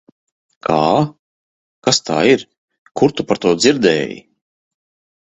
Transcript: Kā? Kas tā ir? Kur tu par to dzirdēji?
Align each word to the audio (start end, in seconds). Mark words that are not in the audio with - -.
Kā? 0.67 0.77
Kas 1.87 1.99
tā 2.07 2.15
ir? 2.29 2.45
Kur 3.01 3.13
tu 3.19 3.25
par 3.33 3.41
to 3.43 3.51
dzirdēji? 3.59 4.17